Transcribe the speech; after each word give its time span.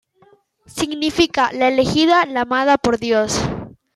Significa 0.77 1.43
'la 1.51 1.67
elegida', 1.73 2.25
'la 2.25 2.41
amada 2.47 2.75
por 2.79 2.97
Dios'. 2.97 3.39